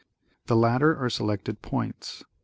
[0.47, 2.23] The latter are selected points.